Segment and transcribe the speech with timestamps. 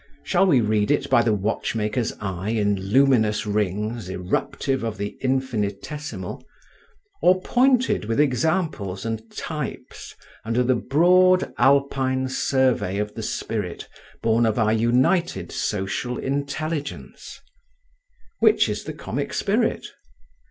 [0.23, 6.43] Shall we read it by the watchmaker's eye in luminous rings eruptive of the infinitesimal,
[7.21, 13.87] or pointed with examples and types under the broad Alpine survey of the spirit
[14.23, 17.39] born of our united social intelligence,
[18.39, 19.85] which is the Comic Spirit?